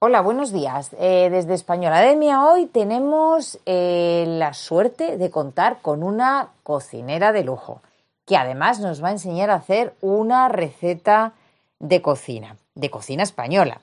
[0.00, 0.94] Hola, buenos días.
[1.00, 7.82] Eh, desde Españolademia hoy tenemos eh, la suerte de contar con una cocinera de lujo,
[8.24, 11.32] que además nos va a enseñar a hacer una receta
[11.80, 13.80] de cocina, de cocina española.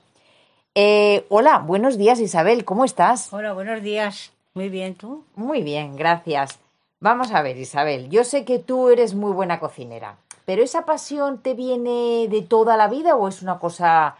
[0.74, 3.30] Eh, hola, buenos días Isabel, ¿cómo estás?
[3.30, 4.32] Hola, buenos días.
[4.54, 5.22] Muy bien, ¿tú?
[5.34, 6.58] Muy bien, gracias.
[6.98, 11.42] Vamos a ver, Isabel, yo sé que tú eres muy buena cocinera, pero ¿esa pasión
[11.42, 14.16] te viene de toda la vida o es una cosa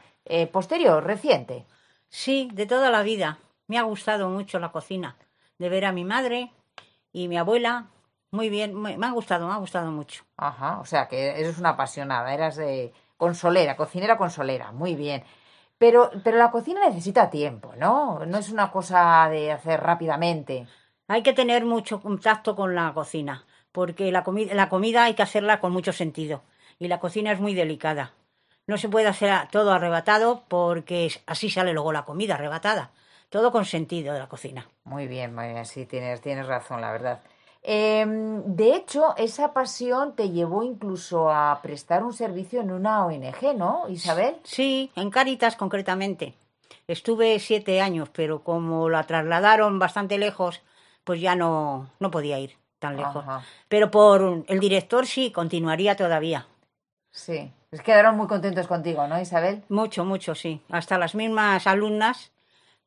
[0.52, 1.64] posterior, reciente?
[2.16, 3.41] Sí, de toda la vida.
[3.66, 5.19] Me ha gustado mucho la cocina.
[5.59, 6.51] De ver a mi madre
[7.12, 7.89] y mi abuela.
[8.30, 10.25] Muy bien, me, ha gustado, me ha gustado mucho.
[10.39, 15.25] Ajá, o sea que eres una apasionada, eras de consolera, cocinera consolera, muy bien.
[15.77, 18.25] Pero, pero la cocina necesita tiempo, ¿no?
[18.25, 20.67] No es una cosa de hacer rápidamente.
[21.09, 25.61] Hay que tener mucho contacto con la cocina, porque la, la comida hay que hacerla
[25.61, 26.45] con mucho sentido.
[26.78, 28.14] Y la cocina es muy delicada.
[28.66, 32.91] No se puede hacer todo arrebatado porque así sale luego la comida arrebatada.
[33.29, 34.67] Todo con sentido de la cocina.
[34.84, 37.20] Muy bien, muy bien, sí, tienes, tienes razón, la verdad.
[37.62, 43.56] Em, de hecho, esa pasión te llevó incluso a prestar un servicio en una ONG,
[43.56, 44.36] ¿no, Isabel?
[44.45, 46.34] Sí, en Caritas concretamente.
[46.86, 50.62] Estuve siete años, pero como la trasladaron bastante lejos,
[51.03, 53.25] pues ya no, no podía ir tan lejos.
[53.69, 56.47] Pero por el director sí, continuaría todavía.
[57.11, 57.51] Sí.
[57.70, 59.62] Es quedaron muy contentos contigo, ¿no, Isabel?
[59.69, 60.62] Mucho, mucho, sí.
[60.70, 62.33] Hasta las mismas alumnas,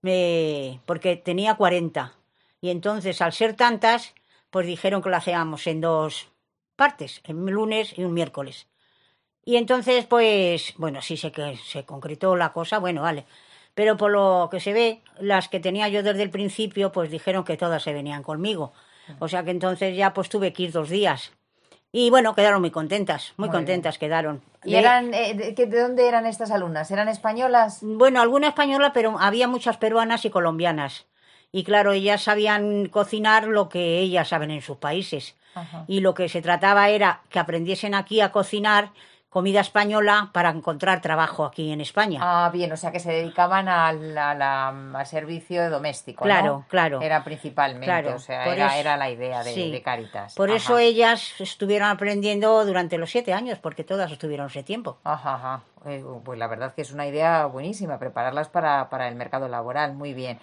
[0.02, 0.80] me...
[0.86, 2.14] porque tenía 40.
[2.62, 4.14] Y entonces, al ser tantas,
[4.50, 6.30] pues dijeron que lo hacíamos en dos
[6.76, 8.68] partes, en un lunes y un miércoles.
[9.46, 13.26] Y entonces, pues, bueno, sí sé que se concretó la cosa, bueno, vale.
[13.74, 17.44] Pero por lo que se ve, las que tenía yo desde el principio, pues dijeron
[17.44, 18.74] que todas se venían conmigo.
[19.20, 21.32] O sea que entonces ya pues tuve que ir dos días.
[21.92, 24.42] Y bueno, quedaron muy contentas, muy, contentas quedaron.
[24.64, 26.92] ¿Y eran, eh, de, dónde eran estas alumnas?
[26.92, 27.80] ¿Eran españolas?
[27.82, 31.06] Bueno, alguna española, pero había muchas peruanas y colombianas.
[31.52, 35.36] Y claro, ellas sabían cocinar lo que ellas saben en sus países.
[35.88, 38.92] Y lo que se trataba era que aprendiesen aquí a cocinar
[39.30, 42.20] comida española para encontrar trabajo aquí en España.
[42.22, 46.24] Ah, bien, o sea que se dedicaban al, servicio doméstico.
[46.24, 47.02] Claro, claro.
[47.02, 50.36] Era principalmente, o sea, era, la idea de, Caritas.
[50.36, 54.98] Por eso ellas estuvieron aprendiendo durante los siete años, porque todas estuvieron ese tiempo.
[55.04, 55.62] Ajá, ajá.
[55.86, 59.94] Eh, pues la verdad que es una idea buenísima, prepararlas para, para el mercado laboral,
[59.94, 60.40] muy bien.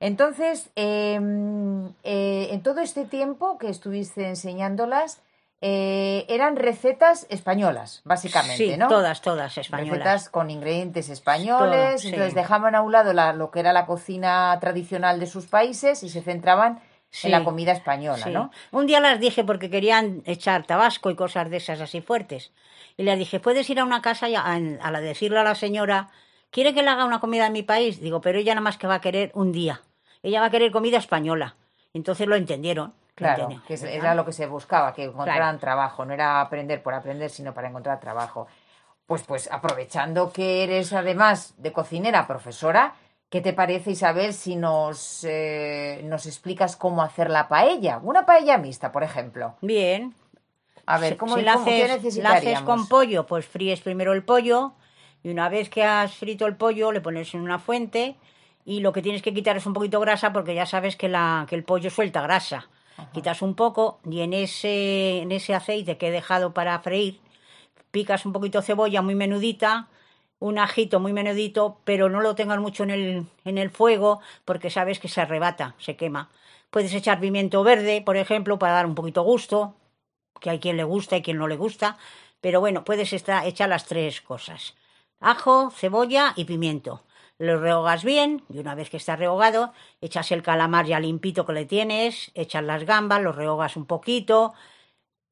[0.00, 5.20] Entonces, em, eh, en todo este tiempo que estuviste enseñándolas,
[5.62, 8.88] eh, eran recetas españolas, básicamente, sí, ¿no?
[8.88, 9.98] Todas, todas españolas.
[9.98, 12.04] Recetas con ingredientes españoles.
[12.04, 16.08] entonces dejaban a un lado lo que era la cocina tradicional de sus países y
[16.08, 16.80] se centraban
[17.24, 18.50] en la comida española, ¿no?
[18.70, 22.52] Un día las dije porque querían echar tabasco y cosas de esas así fuertes.
[22.96, 26.08] Y les dije, ¿puedes ir a una casa y a, a decirle a la señora,
[26.50, 28.00] ¿quiere que le haga una comida en mi país?
[28.00, 29.82] Digo, pero ella nada más que va a querer un día.
[30.22, 31.56] Ella va a querer comida española.
[31.92, 32.94] Entonces lo entendieron.
[33.20, 37.28] Claro, que era lo que se buscaba, que encontraran trabajo, no era aprender por aprender,
[37.28, 38.46] sino para encontrar trabajo.
[39.04, 42.94] Pues, pues aprovechando que eres además de cocinera, profesora,
[43.28, 48.00] ¿qué te parece, Isabel, si nos, eh, nos explicas cómo hacer la paella?
[48.02, 49.56] Una paella mixta, por ejemplo.
[49.60, 50.14] Bien.
[50.86, 54.72] A ver, ¿cómo, si la, haces, la haces con pollo, pues fríes primero el pollo
[55.22, 58.16] y una vez que has frito el pollo le pones en una fuente
[58.64, 61.46] y lo que tienes que quitar es un poquito grasa porque ya sabes que, la,
[61.48, 62.68] que el pollo suelta grasa
[63.12, 67.20] quitas un poco y en ese, en ese aceite que he dejado para freír,
[67.90, 69.88] picas un poquito cebolla muy menudita,
[70.38, 74.70] un ajito muy menudito, pero no lo tengas mucho en el, en el fuego porque
[74.70, 76.30] sabes que se arrebata, se quema.
[76.70, 79.74] Puedes echar pimiento verde, por ejemplo, para dar un poquito gusto,
[80.40, 81.98] que hay quien le gusta y quien no le gusta,
[82.40, 84.74] pero bueno, puedes echar las tres cosas.
[85.20, 87.02] Ajo, cebolla y pimiento
[87.40, 91.54] lo rehogas bien y una vez que está rehogado, echas el calamar ya limpito que
[91.54, 94.52] le tienes, echas las gambas, lo rehogas un poquito,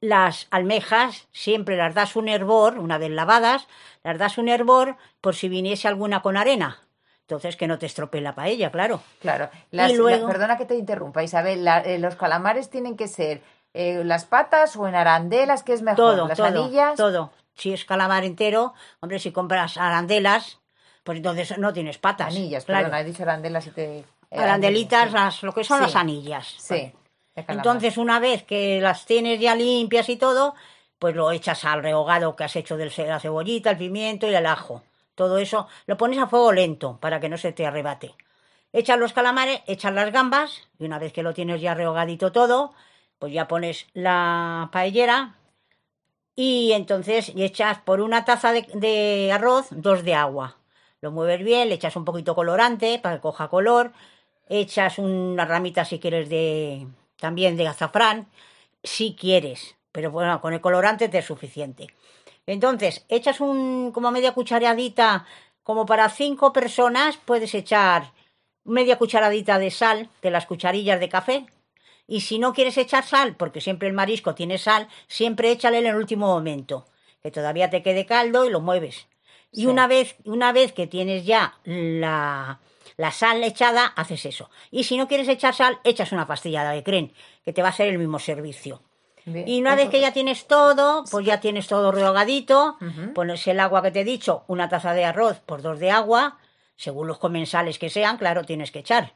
[0.00, 3.68] las almejas siempre las das un hervor, una vez lavadas,
[4.02, 6.78] las das un hervor por si viniese alguna con arena.
[7.20, 9.02] Entonces que no te estropee la paella, claro.
[9.20, 9.50] Claro.
[9.70, 11.68] perdona que te interrumpa, Isabel.
[11.84, 13.42] Eh, los calamares tienen que ser
[13.74, 15.96] eh, las patas o en arandelas, que es mejor?
[15.96, 16.96] Todo, las todo, anillas.
[16.96, 17.32] Todo.
[17.54, 20.58] Si es calamar entero, hombre, si compras arandelas,
[21.08, 22.36] pues entonces no tienes patas.
[22.36, 22.84] Anillas, claro.
[22.84, 23.98] perdona, he dicho arandelas y te...
[24.00, 26.54] Eh, Arandelitas, lo que son las anillas.
[26.58, 26.92] Sí.
[27.34, 30.54] Entonces, una vez que las tienes ya limpias y todo,
[30.98, 34.44] pues lo echas al rehogado que has hecho de la cebollita, el pimiento y el
[34.44, 34.82] ajo.
[35.14, 38.14] Todo eso lo pones a fuego lento para que no se te arrebate.
[38.74, 42.74] Echas los calamares, echas las gambas y una vez que lo tienes ya rehogadito todo,
[43.18, 45.36] pues ya pones la paellera
[46.36, 50.57] y entonces echas por una taza de arroz dos de agua
[51.00, 53.92] Lo mueves bien, le echas un poquito colorante para que coja color,
[54.48, 56.86] echas una ramita si quieres de
[57.16, 58.28] también de azafrán,
[58.82, 61.88] si quieres, pero bueno, con el colorante te es suficiente.
[62.46, 65.26] Entonces, echas un como media cucharadita,
[65.62, 68.12] como para cinco personas, puedes echar
[68.64, 71.46] media cucharadita de sal de las cucharillas de café.
[72.06, 75.86] Y si no quieres echar sal, porque siempre el marisco tiene sal, siempre échale en
[75.86, 76.86] el último momento,
[77.22, 79.06] que todavía te quede caldo y lo mueves.
[79.52, 82.60] Y una vez, una vez que tienes ya la,
[82.96, 84.50] la sal echada, haces eso.
[84.70, 87.12] Y si no quieres echar sal, echas una pastilla de creen,
[87.44, 88.82] que te va a ser el mismo servicio.
[89.46, 92.78] Y una vez que ya tienes todo, pues ya tienes todo rehogadito,
[93.14, 96.38] pones el agua que te he dicho, una taza de arroz por dos de agua,
[96.76, 99.12] según los comensales que sean, claro, tienes que echar.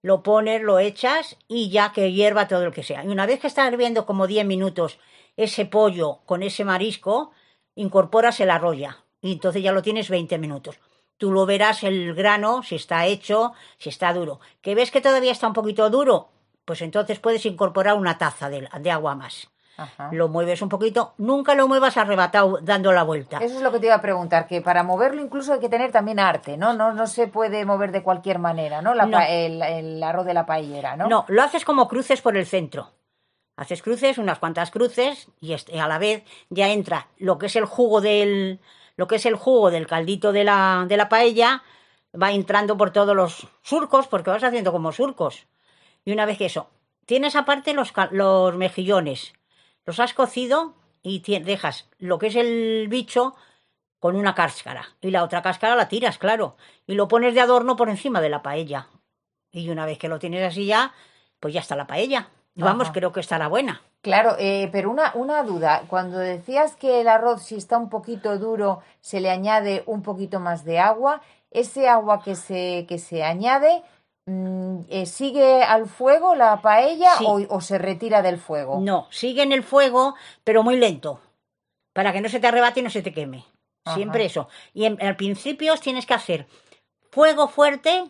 [0.00, 3.04] Lo pones, lo echas y ya que hierva todo lo que sea.
[3.04, 5.00] Y una vez que está hirviendo como 10 minutos
[5.36, 7.32] ese pollo con ese marisco,
[7.74, 8.98] incorporas el arroya
[9.28, 10.80] y entonces ya lo tienes 20 minutos.
[11.18, 14.40] Tú lo verás el grano, si está hecho, si está duro.
[14.62, 16.30] ¿Que ves que todavía está un poquito duro?
[16.64, 19.50] Pues entonces puedes incorporar una taza de, agua más.
[20.10, 23.38] Lo mueves un poquito, nunca lo muevas arrebatado dando la vuelta.
[23.38, 25.92] Eso es lo que te iba a preguntar, que para moverlo incluso hay que tener
[25.92, 26.72] también arte, ¿no?
[26.72, 28.92] No, no se puede mover de cualquier manera, ¿no?
[28.92, 31.06] El, arroz de la paellera, ¿no?
[31.06, 32.90] No, lo haces como cruces por el centro.
[33.56, 37.64] Haces cruces, unas cuantas cruces, y a la vez ya entra lo que es el
[37.64, 38.60] jugo del,
[38.98, 41.62] lo que es el jugo del caldito de la, de la paella
[42.20, 45.46] va entrando por todos los surcos, porque vas haciendo como surcos.
[46.04, 46.68] Y una vez que eso,
[47.06, 49.34] tienes aparte los, los mejillones,
[49.86, 53.36] los has cocido y dejas lo que es el bicho
[54.00, 54.96] con una cáscara.
[55.00, 56.56] Y la otra cáscara la tiras, claro.
[56.84, 58.88] Y lo pones de adorno por encima de la paella.
[59.52, 60.92] Y una vez que lo tienes así ya,
[61.38, 62.30] pues ya está la paella.
[62.56, 63.80] Y vamos, creo que estará buena.
[64.00, 65.84] Claro, eh, pero una, una duda.
[65.88, 70.38] Cuando decías que el arroz, si está un poquito duro, se le añade un poquito
[70.38, 73.82] más de agua, ese agua que se, que se añade,
[74.26, 78.78] mm, eh, ¿sigue al fuego la paella o, se retira del fuego?
[78.80, 81.20] No, sigue en el fuego, pero muy lento,
[81.92, 83.44] para que no se te arrebate y no se te queme.
[83.94, 84.48] Siempre eso.
[84.74, 86.46] Y al principio tienes que hacer
[87.10, 88.04] fuego fuerte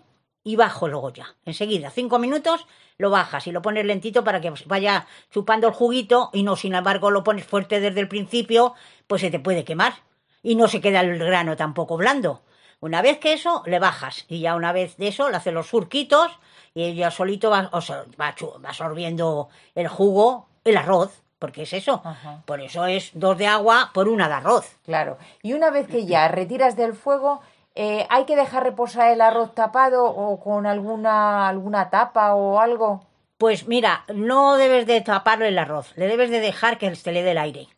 [0.44, 1.35] y bajo luego ya.
[1.44, 6.31] Enseguida, cinco minutos, lo bajas y lo pones lentito para que vaya chupando el juguito
[6.32, 8.75] y no, sin embargo, lo pones fuerte desde el principio,
[9.06, 9.94] pues se te puede quemar.
[10.43, 12.43] Y no se queda el grano tampoco blando.
[12.81, 14.25] Una vez que eso, le bajas.
[14.29, 16.31] Y ya una vez de eso, le haces los surquitos
[16.75, 18.34] y ya solito va, va,
[18.69, 22.02] absorbiendo el jugo, el arroz porque es eso.
[22.46, 24.76] Por eso es dos de agua por una de arroz.
[24.84, 25.19] Claro.
[25.43, 27.41] Y una vez que ya retiras del fuego,
[27.80, 33.06] eh, ¿Hay que dejar reposar el arroz tapado o con alguna, alguna tapa o algo?
[33.36, 37.22] Pues mira, no debes de taparle el arroz, le debes de dejar que se le
[37.22, 37.69] dé el aire.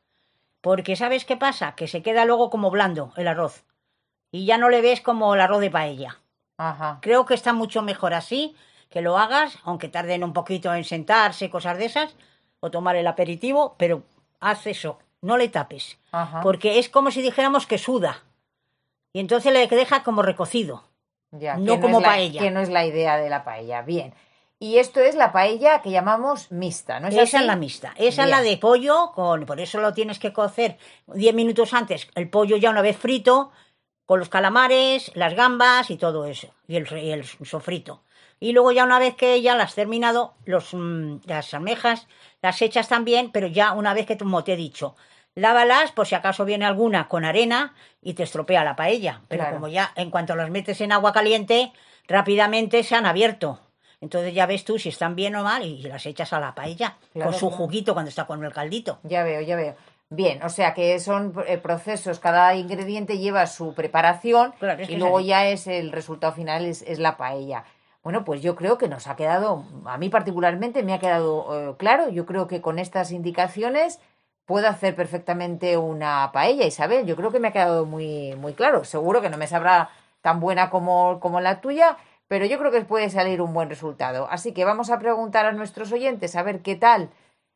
[0.63, 1.75] Porque ¿sabes qué pasa?
[1.75, 3.65] Que se queda luego como blando el arroz.
[4.31, 6.19] Y ya no le ves como el arroz de paella.
[6.57, 7.01] Ajá.
[7.03, 8.57] Creo que está mucho mejor así,
[8.89, 12.17] que lo hagas, aunque tarden un poquito en sentarse, cosas de esas,
[12.61, 14.03] o tomar el aperitivo, pero
[14.41, 15.99] haz eso, no le tapes.
[16.11, 16.41] Ajá.
[16.41, 18.23] Porque es como si dijéramos que suda
[19.13, 20.85] y entonces le deja como recocido.
[21.33, 22.41] Ya, no, como paella.
[22.41, 23.83] Que no es la idea de la paella.
[23.83, 24.15] Bien.
[24.59, 27.95] Y esto es la paella que llamamos mixta, ¿no es Esa es la mixta.
[27.97, 30.77] Esa es la de pollo, con, por eso lo tienes que cocer
[31.07, 32.09] 10 minutos antes.
[32.15, 33.53] El pollo ya una vez frito,
[34.05, 36.49] con los calamares, las gambas y todo eso.
[36.69, 38.03] Y el, el sofrito.
[38.39, 42.07] Y luego ya una vez que ya las has terminado, los, mm, las almejas
[42.43, 44.97] las echas también, pero ya una vez que, como te he dicho,
[45.35, 49.23] lávalas por si acaso viene alguna con arena y te estropea la paella.
[49.29, 51.73] Pero como ya en cuanto las metes en agua caliente,
[52.07, 53.61] rápidamente se han abierto.
[54.01, 56.97] Entonces ya ves tú si están bien o mal y las echas a la paella
[57.13, 58.99] con su juguito cuando está con el caldito.
[59.03, 59.77] Ya veo, ya veo.
[60.13, 64.53] Bien, o sea que son eh, procesos, cada ingrediente lleva su preparación
[64.89, 67.65] y luego ya es el resultado final, es, la paella.
[68.03, 71.75] Bueno, pues yo creo que nos ha quedado, a mí particularmente me ha quedado eh,
[71.79, 74.01] claro, yo creo que con estas indicaciones
[74.51, 77.07] puedo hacer perfectamente una paella, Isabel.
[77.07, 78.83] Yo creo que me ha quedado muy, muy claro.
[78.83, 79.91] Seguro que no me sabrá
[80.23, 84.27] tan buena como, como la tuya, pero yo creo que puede salir un buen resultado.
[84.29, 87.11] Así que vamos a preguntar a nuestros oyentes a ver qué tal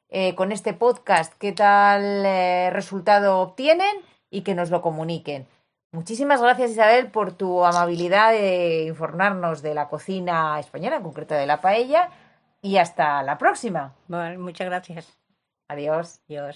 [0.08, 3.96] eh, con este podcast, qué tal eh, resultado obtienen
[4.30, 5.48] y que nos lo comuniquen.
[5.90, 11.46] Muchísimas gracias Isabel por tu amabilidad de informarnos de la cocina española, en concreto de
[11.46, 12.10] la paella,
[12.62, 13.96] y hasta la próxima.
[14.06, 15.18] Bueno, muchas gracias.
[15.68, 16.20] Adiós.
[16.28, 16.52] Adiós.